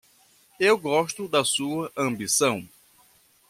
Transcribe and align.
Eu 0.59 0.79
gosto 0.79 1.27
da 1.27 1.45
sua 1.45 1.91
ambição 1.95 2.67